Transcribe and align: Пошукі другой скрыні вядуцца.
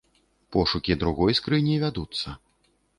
Пошукі 0.55 0.97
другой 1.05 1.39
скрыні 1.43 1.79
вядуцца. 1.87 2.39